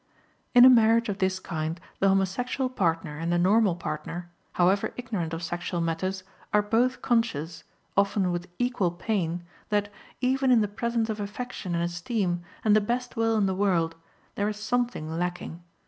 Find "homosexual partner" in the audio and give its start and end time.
2.09-3.19